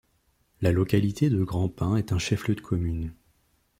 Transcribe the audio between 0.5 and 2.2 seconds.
La localité de Grand-Pin est un